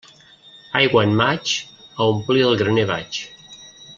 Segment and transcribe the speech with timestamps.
[0.79, 1.53] Aigua en maig,
[2.05, 3.23] a omplir el graner vaig.